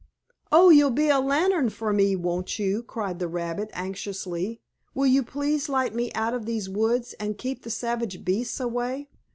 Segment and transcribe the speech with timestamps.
[0.51, 4.59] "Oh, you'll be a lantern for me, won't you?" cried the rabbit, anxiously.
[4.95, 9.09] "Will you please light me out of these woods, and keep the savage beasts away?"